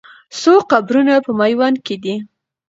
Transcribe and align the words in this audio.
څو 0.39 0.53
قبرونه 0.71 1.13
په 1.25 1.31
میوند 1.39 1.77
کې 1.85 1.95
دي؟ 2.03 2.15